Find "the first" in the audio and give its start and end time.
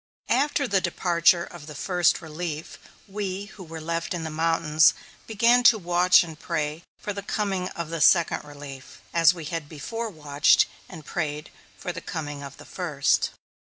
1.67-2.23, 12.57-13.29